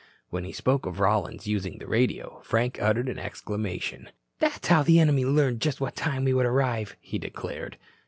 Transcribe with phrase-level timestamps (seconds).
[0.31, 4.09] When he spoke of Rollins's using the radio, Frank uttered an exclamation.
[4.39, 7.77] "That's how the enemy learned just what time we would arrive," he declared.